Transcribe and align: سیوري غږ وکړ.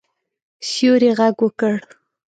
سیوري 0.69 1.11
غږ 1.19 1.35
وکړ. 1.45 1.75